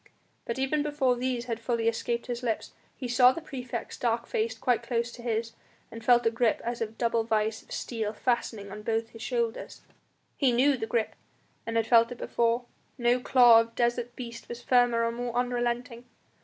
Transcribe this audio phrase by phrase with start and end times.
[0.45, 4.57] But even before these had fully escaped his lips he saw the praefect's dark face
[4.57, 5.55] quite close to his own,
[5.91, 9.21] and felt a grip as of a double vice of steel fastening on both his
[9.21, 9.81] shoulders.
[10.37, 11.13] He knew the grip
[11.67, 12.65] and had felt it before;
[12.97, 16.05] no claw of desert beast was firmer or more unrelenting.